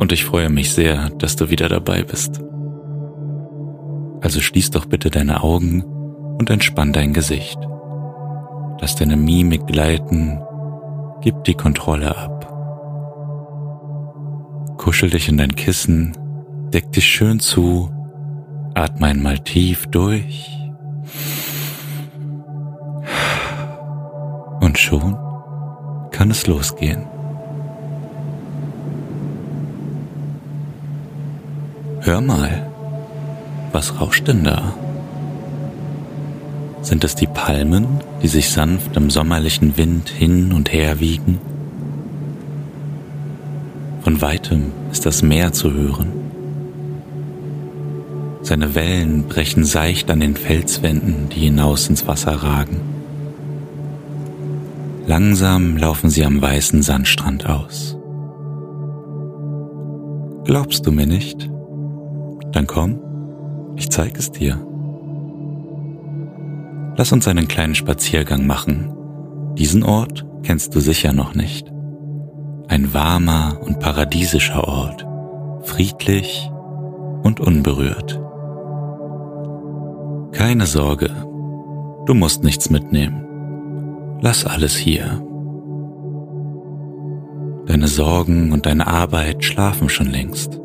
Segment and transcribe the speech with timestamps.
[0.00, 2.40] und ich freue mich sehr, dass du wieder dabei bist.
[4.22, 5.84] Also schließ doch bitte deine Augen
[6.38, 7.58] und entspann dein Gesicht.
[8.80, 10.40] Lass deine Mimik gleiten,
[11.20, 12.46] gib die Kontrolle ab.
[14.78, 16.16] Kuschel dich in dein Kissen,
[16.72, 17.90] deck dich schön zu,
[18.74, 20.50] atme einmal tief durch.
[24.62, 25.14] Und schon
[26.10, 27.19] kann es losgehen.
[32.02, 32.66] Hör mal,
[33.72, 34.74] was rauscht denn da?
[36.80, 37.86] Sind es die Palmen,
[38.22, 41.38] die sich sanft im sommerlichen Wind hin und her wiegen?
[44.00, 46.08] Von weitem ist das Meer zu hören.
[48.40, 52.80] Seine Wellen brechen seicht an den Felswänden, die hinaus ins Wasser ragen.
[55.06, 57.98] Langsam laufen sie am weißen Sandstrand aus.
[60.44, 61.49] Glaubst du mir nicht?
[62.52, 62.98] Dann komm,
[63.76, 64.58] ich zeig es dir.
[66.96, 68.92] Lass uns einen kleinen Spaziergang machen.
[69.56, 71.70] Diesen Ort kennst du sicher noch nicht.
[72.68, 75.06] Ein warmer und paradiesischer Ort,
[75.62, 76.50] friedlich
[77.22, 78.20] und unberührt.
[80.32, 81.10] Keine Sorge,
[82.06, 83.24] du musst nichts mitnehmen.
[84.20, 85.24] Lass alles hier.
[87.66, 90.60] Deine Sorgen und deine Arbeit schlafen schon längst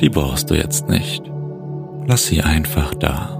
[0.00, 1.22] die brauchst du jetzt nicht.
[2.06, 3.36] Lass sie einfach da.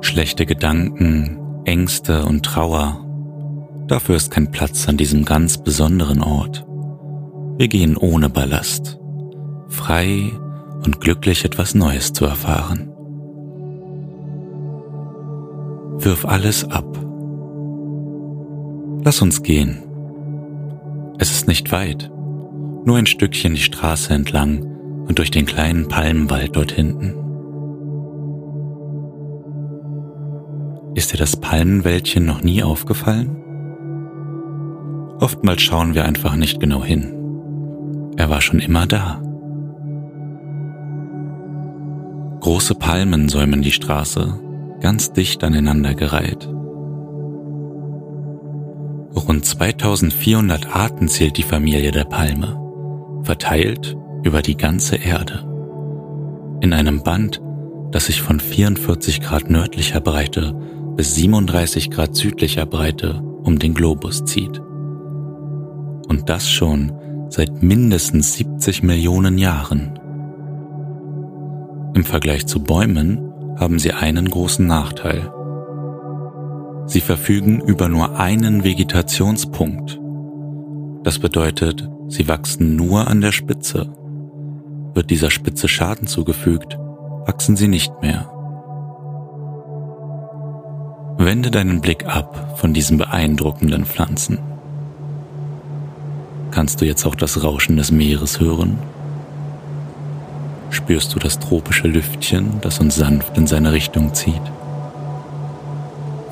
[0.00, 3.00] Schlechte Gedanken, Ängste und Trauer,
[3.86, 6.66] dafür ist kein Platz an diesem ganz besonderen Ort.
[7.56, 8.98] Wir gehen ohne Ballast,
[9.68, 10.30] frei
[10.84, 12.92] und glücklich etwas Neues zu erfahren.
[15.98, 16.86] Wirf alles ab.
[19.02, 19.82] Lass uns gehen.
[21.18, 22.10] Es ist nicht weit
[22.86, 24.62] nur ein Stückchen die Straße entlang
[25.08, 27.14] und durch den kleinen Palmenwald dort hinten.
[30.94, 33.36] Ist dir das Palmenwäldchen noch nie aufgefallen?
[35.18, 37.12] Oftmals schauen wir einfach nicht genau hin.
[38.16, 39.20] Er war schon immer da.
[42.40, 44.38] Große Palmen säumen die Straße,
[44.80, 46.48] ganz dicht aneinandergereiht.
[49.16, 52.65] Rund 2400 Arten zählt die Familie der Palme
[53.26, 55.44] verteilt über die ganze Erde.
[56.62, 57.42] In einem Band,
[57.90, 60.54] das sich von 44 Grad nördlicher Breite
[60.96, 64.58] bis 37 Grad südlicher Breite um den Globus zieht.
[66.08, 66.92] Und das schon
[67.28, 69.98] seit mindestens 70 Millionen Jahren.
[71.94, 75.30] Im Vergleich zu Bäumen haben sie einen großen Nachteil.
[76.86, 80.00] Sie verfügen über nur einen Vegetationspunkt.
[81.06, 83.86] Das bedeutet, Sie wachsen nur an der Spitze.
[84.92, 86.76] Wird dieser Spitze Schaden zugefügt,
[87.26, 88.28] wachsen sie nicht mehr.
[91.16, 94.40] Wende deinen Blick ab von diesen beeindruckenden Pflanzen.
[96.50, 98.76] Kannst du jetzt auch das Rauschen des Meeres hören?
[100.70, 104.42] Spürst du das tropische Lüftchen, das uns sanft in seine Richtung zieht?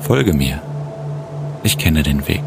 [0.01, 0.61] Folge mir.
[1.63, 2.43] Ich kenne den Weg.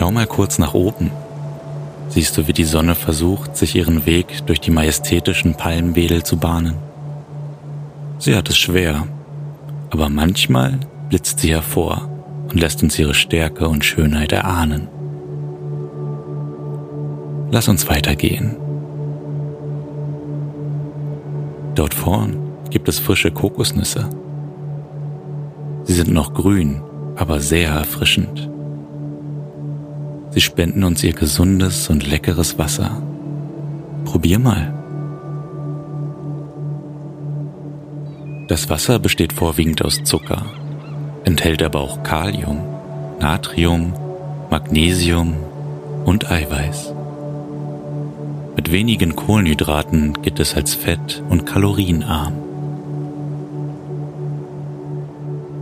[0.00, 1.10] Schau mal kurz nach oben.
[2.08, 6.76] Siehst du, wie die Sonne versucht, sich ihren Weg durch die majestätischen Palmwedel zu bahnen?
[8.18, 9.06] Sie hat es schwer,
[9.90, 10.78] aber manchmal
[11.10, 12.08] blitzt sie hervor
[12.48, 14.88] und lässt uns ihre Stärke und Schönheit erahnen.
[17.50, 18.56] Lass uns weitergehen.
[21.74, 22.38] Dort vorn
[22.70, 24.08] gibt es frische Kokosnüsse.
[25.84, 26.80] Sie sind noch grün,
[27.16, 28.50] aber sehr erfrischend.
[30.30, 33.02] Sie spenden uns ihr gesundes und leckeres Wasser.
[34.04, 34.74] Probier mal.
[38.46, 40.44] Das Wasser besteht vorwiegend aus Zucker,
[41.24, 42.58] enthält aber auch Kalium,
[43.20, 43.92] Natrium,
[44.50, 45.36] Magnesium
[46.04, 46.92] und Eiweiß.
[48.56, 52.34] Mit wenigen Kohlenhydraten gilt es als fett- und kalorienarm.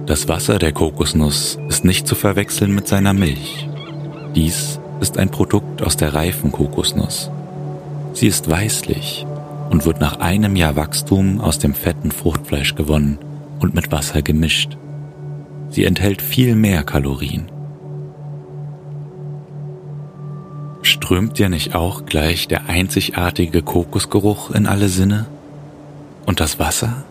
[0.07, 3.68] Das Wasser der Kokosnuss ist nicht zu verwechseln mit seiner Milch.
[4.39, 7.29] Dies ist ein Produkt aus der reifen Kokosnuss.
[8.13, 9.27] Sie ist weißlich
[9.69, 13.19] und wird nach einem Jahr Wachstum aus dem fetten Fruchtfleisch gewonnen
[13.59, 14.79] und mit Wasser gemischt.
[15.71, 17.51] Sie enthält viel mehr Kalorien.
[20.83, 25.27] Strömt dir nicht auch gleich der einzigartige Kokosgeruch in alle Sinne?
[26.27, 27.03] Und das Wasser?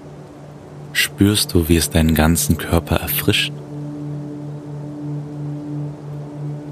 [0.94, 3.52] Spürst du, wie es deinen ganzen Körper erfrischt?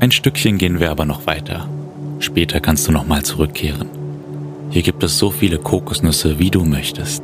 [0.06, 1.68] Ein Stückchen gehen wir aber noch weiter.
[2.20, 3.90] Später kannst du nochmal zurückkehren.
[4.70, 7.24] Hier gibt es so viele Kokosnüsse, wie du möchtest.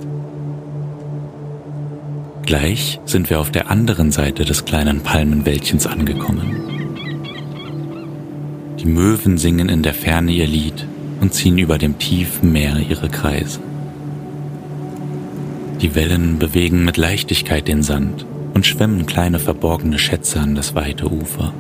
[2.42, 6.56] Gleich sind wir auf der anderen Seite des kleinen Palmenwäldchens angekommen.
[8.80, 10.88] Die Möwen singen in der Ferne ihr Lied
[11.20, 13.60] und ziehen über dem tiefen Meer ihre Kreise.
[15.82, 18.26] Die Wellen bewegen mit Leichtigkeit den Sand
[18.56, 21.54] und schwemmen kleine verborgene Schätze an das weite Ufer.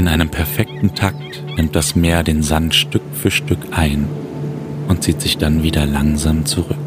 [0.00, 4.08] In einem perfekten Takt nimmt das Meer den Sand Stück für Stück ein
[4.88, 6.78] und zieht sich dann wieder langsam zurück.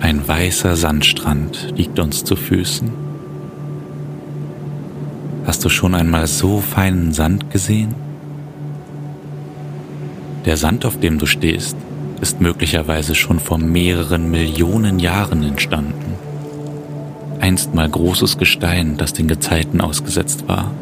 [0.00, 2.90] Ein weißer Sandstrand liegt uns zu Füßen.
[5.44, 7.94] Hast du schon einmal so feinen Sand gesehen?
[10.44, 11.76] Der Sand, auf dem du stehst,
[12.20, 16.16] ist möglicherweise schon vor mehreren Millionen Jahren entstanden
[17.46, 20.72] einst mal großes Gestein, das den Gezeiten ausgesetzt war.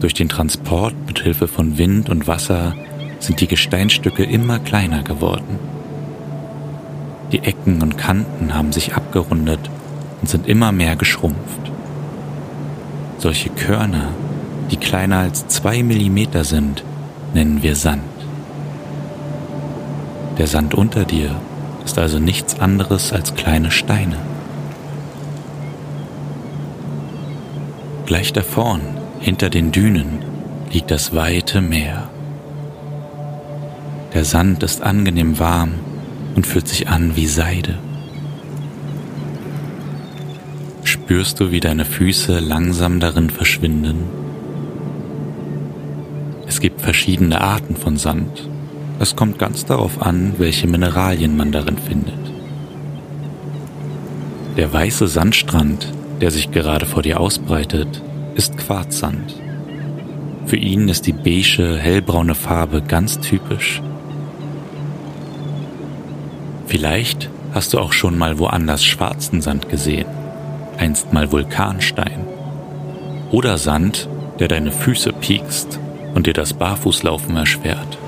[0.00, 2.74] Durch den Transport mit Hilfe von Wind und Wasser
[3.20, 5.60] sind die Gesteinstücke immer kleiner geworden.
[7.30, 9.70] Die Ecken und Kanten haben sich abgerundet
[10.20, 11.70] und sind immer mehr geschrumpft.
[13.18, 14.08] Solche Körner,
[14.72, 16.82] die kleiner als zwei Millimeter sind,
[17.34, 18.02] nennen wir Sand.
[20.38, 21.36] Der Sand unter dir
[21.84, 24.16] ist also nichts anderes als kleine Steine.
[28.12, 28.82] Gleich da vorn,
[29.20, 30.18] hinter den Dünen,
[30.70, 32.10] liegt das weite Meer.
[34.12, 35.76] Der Sand ist angenehm warm
[36.34, 37.78] und fühlt sich an wie Seide.
[40.84, 44.00] Spürst du, wie deine Füße langsam darin verschwinden?
[46.46, 48.46] Es gibt verschiedene Arten von Sand.
[48.98, 52.20] Es kommt ganz darauf an, welche Mineralien man darin findet.
[54.58, 55.88] Der weiße Sandstrand
[56.22, 58.00] der sich gerade vor dir ausbreitet,
[58.36, 59.34] ist Quarzsand.
[60.46, 63.82] Für ihn ist die beige, hellbraune Farbe ganz typisch.
[66.68, 70.06] Vielleicht hast du auch schon mal woanders schwarzen Sand gesehen,
[70.78, 72.24] einst mal Vulkanstein.
[73.32, 74.08] Oder Sand,
[74.38, 75.80] der deine Füße piekst
[76.14, 77.98] und dir das Barfußlaufen erschwert.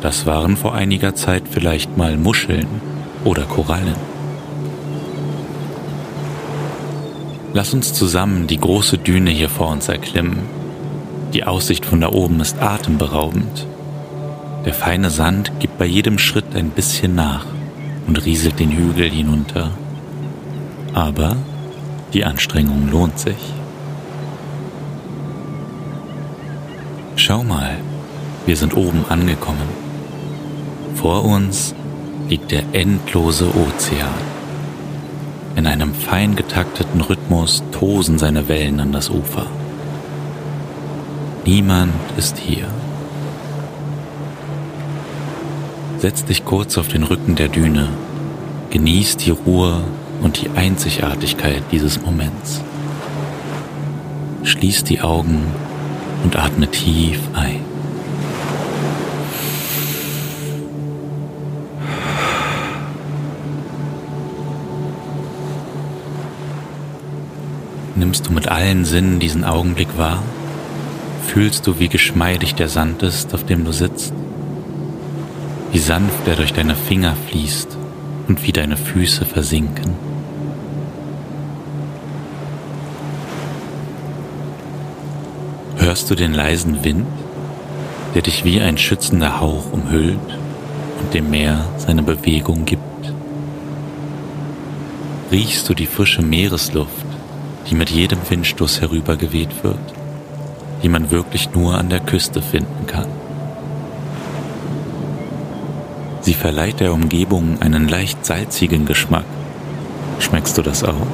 [0.00, 2.80] Das waren vor einiger Zeit vielleicht mal Muscheln
[3.24, 4.15] oder Korallen.
[7.56, 10.40] Lass uns zusammen die große Düne hier vor uns erklimmen.
[11.32, 13.66] Die Aussicht von da oben ist atemberaubend.
[14.66, 17.46] Der feine Sand gibt bei jedem Schritt ein bisschen nach
[18.06, 19.70] und rieselt den Hügel hinunter.
[20.92, 21.34] Aber
[22.12, 23.38] die Anstrengung lohnt sich.
[27.16, 27.78] Schau mal,
[28.44, 29.70] wir sind oben angekommen.
[30.94, 31.74] Vor uns
[32.28, 34.35] liegt der endlose Ozean.
[35.56, 39.46] In einem fein getakteten Rhythmus tosen seine Wellen an das Ufer.
[41.46, 42.68] Niemand ist hier.
[45.98, 47.88] Setz dich kurz auf den Rücken der Düne,
[48.68, 49.82] genieß die Ruhe
[50.22, 52.60] und die Einzigartigkeit dieses Moments.
[54.44, 55.42] Schließ die Augen
[56.22, 57.65] und atme tief ein.
[67.96, 70.22] Nimmst du mit allen Sinnen diesen Augenblick wahr?
[71.26, 74.12] Fühlst du, wie geschmeidig der Sand ist, auf dem du sitzt?
[75.72, 77.74] Wie sanft er durch deine Finger fließt
[78.28, 79.94] und wie deine Füße versinken?
[85.78, 87.06] Hörst du den leisen Wind,
[88.14, 90.18] der dich wie ein schützender Hauch umhüllt
[91.00, 92.82] und dem Meer seine Bewegung gibt?
[95.32, 97.06] Riechst du die frische Meeresluft,
[97.68, 99.78] die mit jedem Windstoß herübergeweht wird,
[100.82, 103.08] die man wirklich nur an der Küste finden kann.
[106.20, 109.24] Sie verleiht der Umgebung einen leicht salzigen Geschmack.
[110.18, 111.06] Schmeckst du das auch?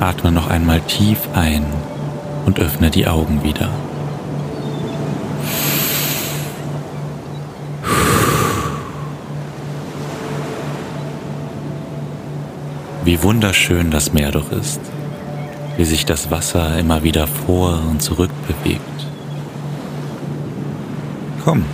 [0.00, 1.66] Atme noch einmal tief ein
[2.46, 3.68] und öffne die Augen wieder.
[13.04, 14.80] Wie wunderschön das Meer doch ist,
[15.76, 18.82] wie sich das Wasser immer wieder vor und zurück bewegt.
[21.44, 21.64] Komm,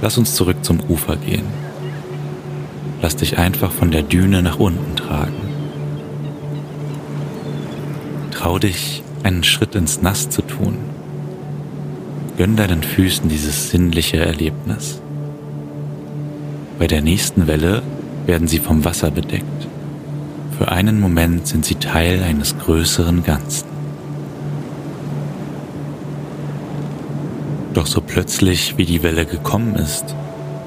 [0.00, 1.44] lass uns zurück zum Ufer gehen.
[3.02, 5.34] Lass dich einfach von der Düne nach unten tragen.
[8.30, 10.78] Trau dich, einen Schritt ins Nass zu tun.
[12.36, 15.00] Gönn deinen Füßen dieses sinnliche Erlebnis.
[16.78, 17.82] Bei der nächsten Welle
[18.26, 19.63] werden sie vom Wasser bedeckt.
[20.58, 23.66] Für einen Moment sind sie Teil eines größeren Ganzen.
[27.74, 30.14] Doch so plötzlich, wie die Welle gekommen ist,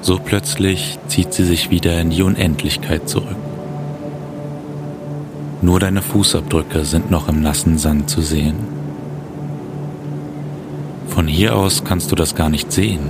[0.02, 3.36] so plötzlich zieht sie sich wieder in die Unendlichkeit zurück.
[5.62, 8.56] Nur deine Fußabdrücke sind noch im nassen Sand zu sehen.
[11.08, 13.08] Von hier aus kannst du das gar nicht sehen,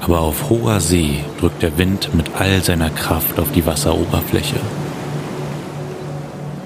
[0.00, 4.56] aber auf hoher See drückt der Wind mit all seiner Kraft auf die Wasseroberfläche.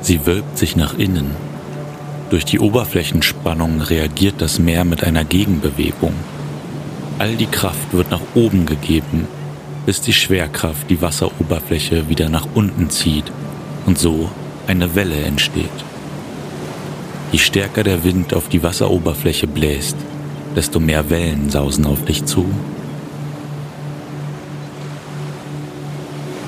[0.08, 1.32] Sie wölbt sich nach innen.
[2.30, 6.14] Durch die Oberflächenspannung reagiert das Meer mit einer Gegenbewegung.
[7.18, 9.28] All die Kraft wird nach oben gegeben,
[9.84, 13.30] bis die Schwerkraft die Wasseroberfläche wieder nach unten zieht
[13.84, 14.30] und so
[14.66, 15.68] eine Welle entsteht.
[17.30, 19.96] Je stärker der Wind auf die Wasseroberfläche bläst,
[20.56, 22.46] desto mehr Wellen sausen auf dich zu.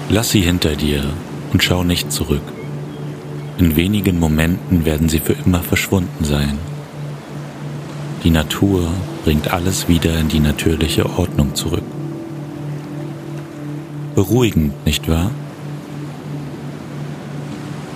[0.09, 1.05] Lass sie hinter dir
[1.53, 2.41] und schau nicht zurück.
[3.61, 6.57] In wenigen Momenten werden sie für immer verschwunden sein.
[8.25, 8.89] Die Natur
[9.23, 11.83] bringt alles wieder in die natürliche Ordnung zurück.
[14.15, 15.31] Beruhigend, nicht wahr?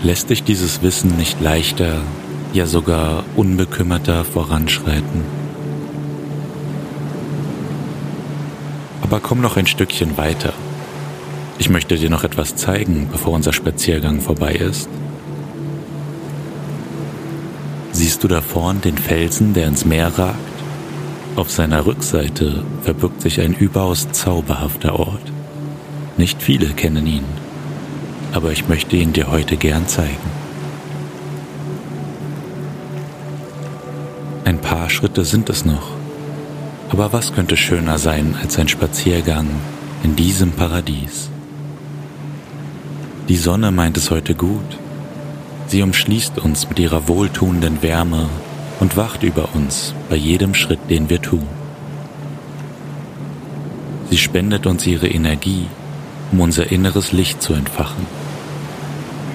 [0.03, 2.03] Lässt dich dieses Wissen nicht leichter,
[2.53, 5.23] ja sogar unbekümmerter voranschreiten?
[9.01, 10.53] Aber komm noch ein Stückchen weiter.
[11.59, 14.91] Ich möchte dir noch etwas zeigen, bevor unser Spaziergang vorbei ist.
[18.15, 20.39] Siehst du da vorn den Felsen, der ins Meer ragt?
[21.35, 25.33] Auf seiner Rückseite verbirgt sich ein überaus zauberhafter Ort.
[26.17, 27.25] Nicht viele kennen ihn,
[28.33, 30.31] aber ich möchte ihn dir heute gern zeigen.
[34.45, 35.89] Ein paar Schritte sind es noch,
[36.91, 39.49] aber was könnte schöner sein als ein Spaziergang
[40.05, 41.31] in diesem Paradies?
[43.29, 44.79] Die Sonne meint es heute gut.
[45.67, 48.29] Sie umschließt uns mit ihrer wohltuenden Wärme
[48.81, 51.47] und wacht über uns bei jedem Schritt, den wir tun.
[54.11, 55.67] Sie spendet uns ihre Energie,
[56.31, 58.07] um unser inneres Licht zu entfachen.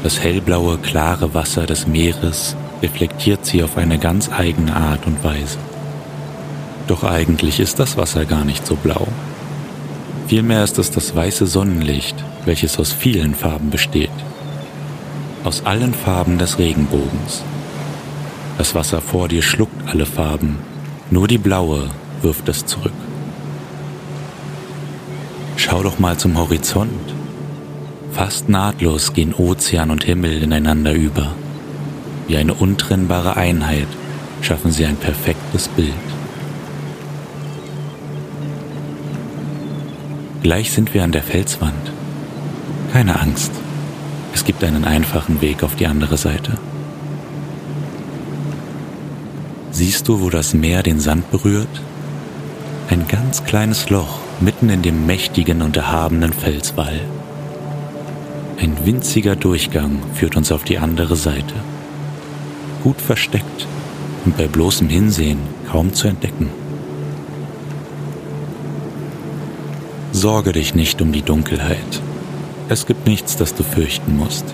[0.03, 5.57] Das hellblaue, klare Wasser des Meeres reflektiert sie auf eine ganz eigene Art und Weise.
[6.87, 9.07] Doch eigentlich ist das Wasser gar nicht so blau.
[10.27, 14.09] Vielmehr ist es das weiße Sonnenlicht, welches aus vielen Farben besteht.
[15.49, 17.43] Aus allen Farben des Regenbogens.
[18.59, 20.59] Das Wasser vor dir schluckt alle Farben,
[21.09, 21.89] nur die blaue
[22.21, 22.93] wirft es zurück.
[25.55, 27.15] Schau doch mal zum Horizont.
[28.11, 31.33] Fast nahtlos gehen Ozean und Himmel ineinander über.
[32.27, 33.87] Wie eine untrennbare Einheit
[34.43, 35.93] schaffen sie ein perfektes Bild.
[40.43, 41.91] Gleich sind wir an der Felswand.
[42.93, 43.51] Keine Angst.
[44.39, 46.53] Es gibt einen einfachen Weg auf die andere Seite.
[49.69, 51.81] Siehst du, wo das Meer den Sand berührt?
[52.89, 57.01] Ein ganz kleines Loch mitten in dem mächtigen und erhabenen Felswall.
[58.61, 61.55] Ein winziger Durchgang führt uns auf die andere Seite.
[62.81, 63.67] Gut versteckt
[64.23, 66.49] und bei bloßem Hinsehen kaum zu entdecken.
[70.13, 72.01] Sorge dich nicht um die Dunkelheit.
[72.71, 74.45] Es gibt nichts, das du fürchten musst.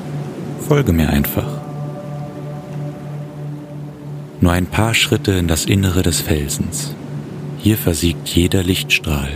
[0.66, 1.48] Folge mir einfach.
[4.40, 6.96] Nur ein paar Schritte in das Innere des Felsens.
[7.58, 9.32] Hier versiegt jeder Lichtstrahl.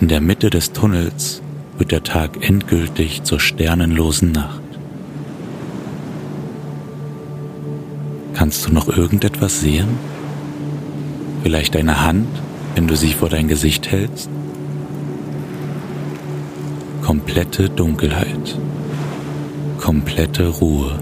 [0.00, 1.42] In der Mitte des Tunnels
[1.78, 4.60] wird der Tag endgültig zur sternenlosen Nacht.
[8.34, 9.90] Kannst du noch irgendetwas sehen?
[11.44, 12.26] Vielleicht eine Hand,
[12.74, 14.28] wenn du sie vor dein Gesicht hältst?
[17.14, 18.58] Komplette Dunkelheit,
[19.78, 20.98] komplette Ruhe.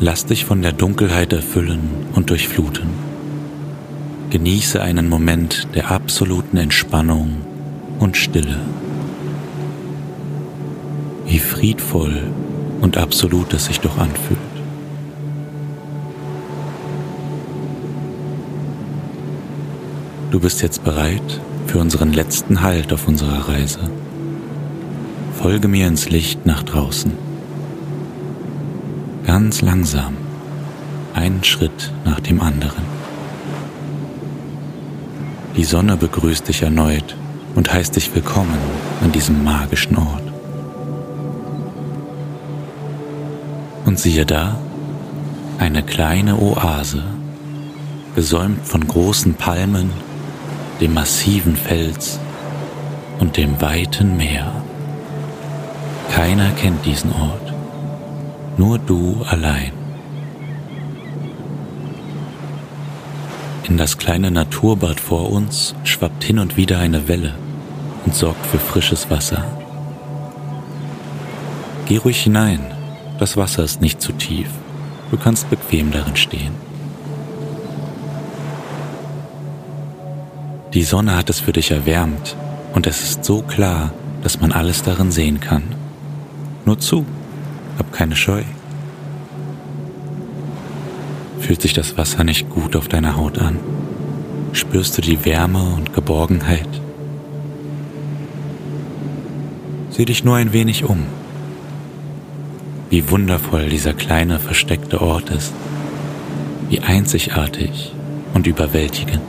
[0.00, 2.88] Lass dich von der Dunkelheit erfüllen und durchfluten.
[4.30, 7.42] Genieße einen Moment der absoluten Entspannung
[8.00, 8.58] und Stille.
[11.26, 12.24] Wie friedvoll
[12.80, 14.51] und absolut es sich doch anfühlt.
[20.32, 23.80] Du bist jetzt bereit für unseren letzten Halt auf unserer Reise.
[25.38, 27.12] Folge mir ins Licht nach draußen.
[29.26, 30.16] Ganz langsam,
[31.12, 32.82] einen Schritt nach dem anderen.
[35.54, 37.14] Die Sonne begrüßt dich erneut
[37.54, 38.56] und heißt dich willkommen
[39.04, 40.32] an diesem magischen Ort.
[43.84, 44.58] Und siehe da,
[45.58, 47.02] eine kleine Oase,
[48.14, 49.90] gesäumt von großen Palmen,
[50.82, 52.18] dem massiven Fels
[53.20, 54.52] und dem weiten Meer.
[56.10, 57.54] Keiner kennt diesen Ort,
[58.56, 59.70] nur du allein.
[63.68, 67.34] In das kleine Naturbad vor uns schwappt hin und wieder eine Welle
[68.04, 69.44] und sorgt für frisches Wasser.
[71.86, 72.58] Geh ruhig hinein,
[73.20, 74.48] das Wasser ist nicht zu tief,
[75.12, 76.71] du kannst bequem darin stehen.
[80.74, 82.34] Die Sonne hat es für dich erwärmt
[82.72, 85.62] und es ist so klar, dass man alles darin sehen kann.
[86.64, 87.04] Nur zu,
[87.76, 88.42] hab keine Scheu.
[91.40, 93.58] Fühlt sich das Wasser nicht gut auf deiner Haut an?
[94.52, 96.68] Spürst du die Wärme und Geborgenheit?
[99.90, 101.04] Sieh dich nur ein wenig um.
[102.88, 105.52] Wie wundervoll dieser kleine versteckte Ort ist.
[106.70, 107.92] Wie einzigartig
[108.32, 109.20] und überwältigend.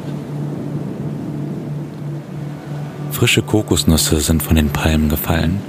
[3.24, 5.62] Frische Kokosnüsse sind von den Palmen gefallen.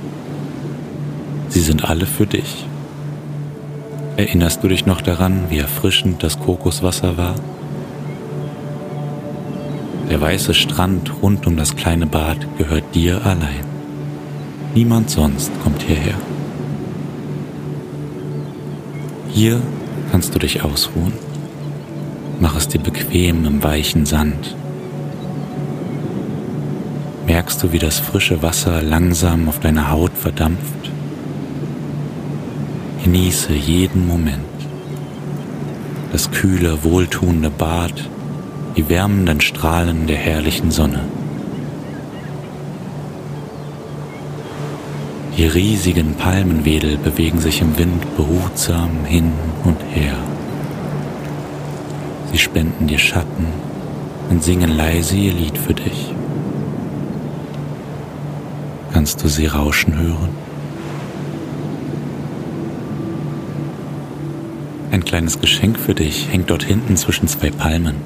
[1.50, 2.66] Sie sind alle für dich.
[4.16, 7.36] Erinnerst du dich noch daran, wie erfrischend das Kokoswasser war?
[10.10, 13.64] Der weiße Strand rund um das kleine Bad gehört dir allein.
[14.74, 16.16] Niemand sonst kommt hierher.
[19.28, 19.62] Hier
[20.10, 21.12] kannst du dich ausruhen.
[22.40, 24.56] Mach es dir bequem im weichen Sand.
[27.44, 30.90] Merkst du, wie das frische Wasser langsam auf deiner Haut verdampft?
[33.04, 34.40] Genieße jeden Moment.
[36.10, 38.08] Das kühle, wohltuende Bad,
[38.78, 41.00] die wärmenden Strahlen der herrlichen Sonne.
[45.36, 49.32] Die riesigen Palmenwedel bewegen sich im Wind behutsam hin
[49.64, 50.16] und her.
[52.32, 53.48] Sie spenden dir Schatten
[54.30, 56.14] und singen leise ihr Lied für dich.
[58.94, 60.28] Kannst du sie rauschen hören?
[64.92, 67.96] Ein kleines Geschenk für dich hängt dort hinten zwischen zwei Palmen.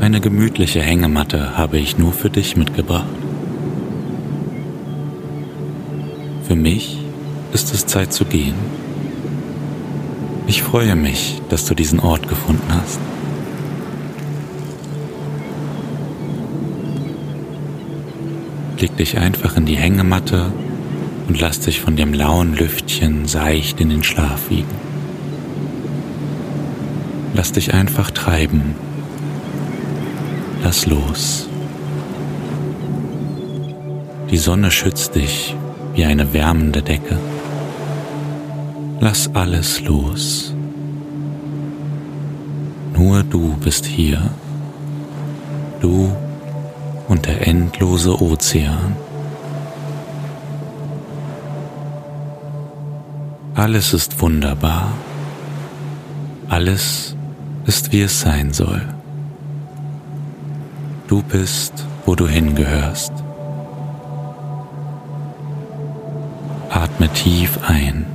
[0.00, 3.06] Eine gemütliche Hängematte habe ich nur für dich mitgebracht.
[6.48, 6.98] Für mich
[7.52, 8.56] ist es Zeit zu gehen.
[10.48, 12.98] Ich freue mich, dass du diesen Ort gefunden hast.
[18.80, 20.50] Leg dich einfach in die Hängematte
[21.28, 24.74] und lass dich von dem lauen Lüftchen seicht in den Schlaf wiegen.
[27.34, 28.74] Lass dich einfach treiben.
[30.64, 31.46] Lass los.
[34.30, 35.54] Die Sonne schützt dich
[35.94, 37.18] wie eine wärmende Decke.
[38.98, 40.54] Lass alles los.
[42.96, 44.30] Nur du bist hier.
[45.82, 46.10] Du
[47.10, 48.94] und der endlose Ozean.
[53.56, 54.92] Alles ist wunderbar.
[56.48, 57.16] Alles
[57.66, 58.82] ist, wie es sein soll.
[61.08, 63.12] Du bist, wo du hingehörst.
[66.70, 68.06] Atme tief ein.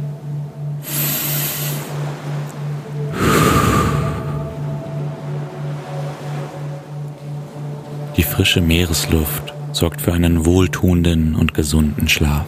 [8.35, 12.47] Frische Meeresluft sorgt für einen wohltuenden und gesunden Schlaf.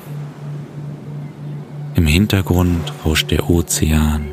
[1.96, 4.26] Im Hintergrund rauscht der Ozean,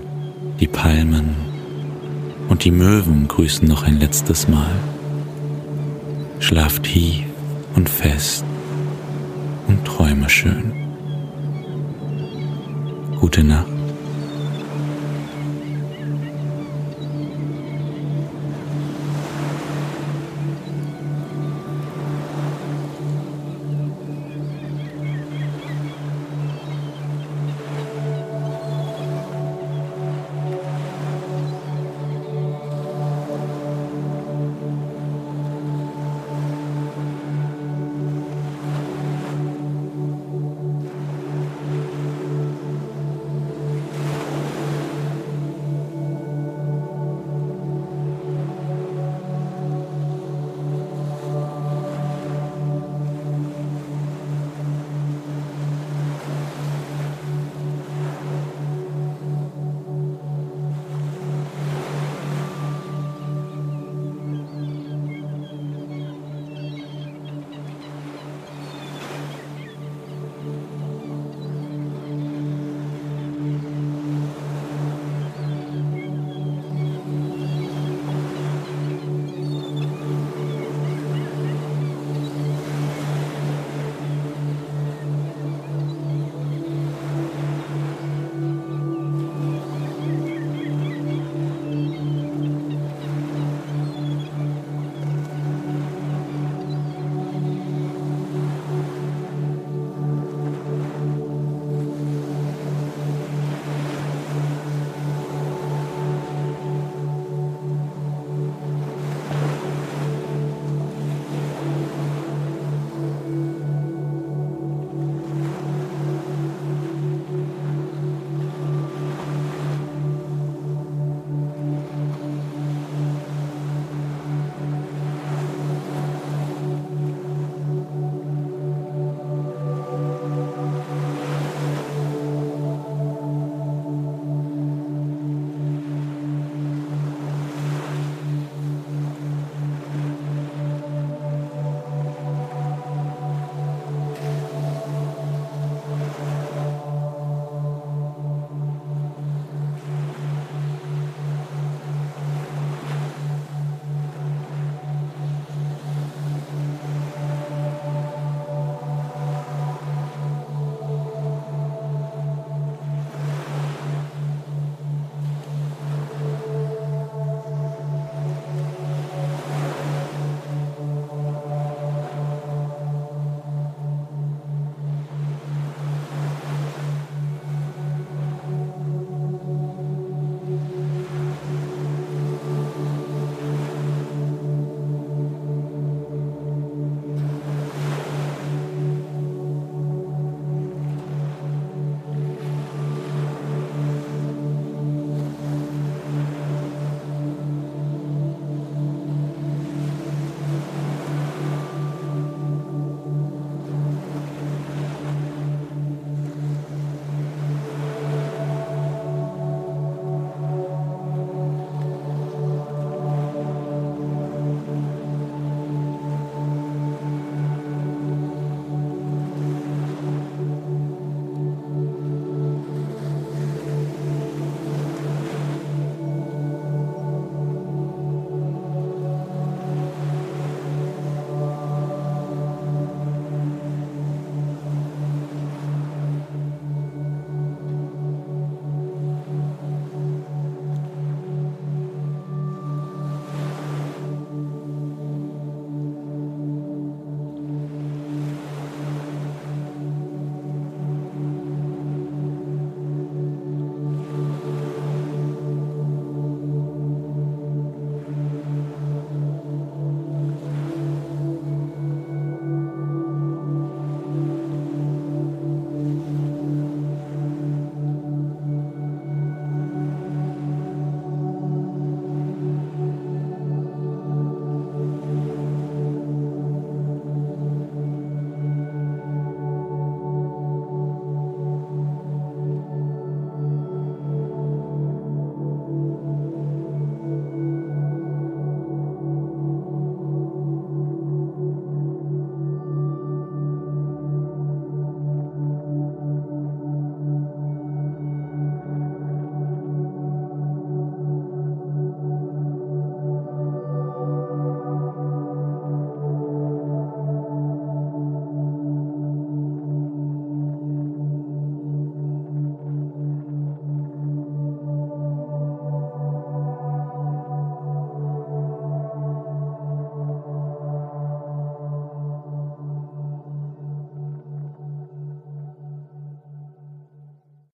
[0.58, 1.36] die Palmen
[2.48, 4.74] und die Möwen grüßen noch ein letztes Mal.
[6.40, 7.22] Schlaf tief
[7.76, 8.44] und fest
[9.68, 10.72] und träume schön.
[13.20, 13.73] Gute Nacht.